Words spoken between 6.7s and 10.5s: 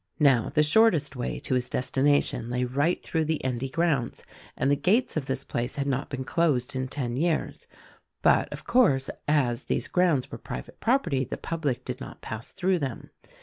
in ten years; but, of course, as these grounds were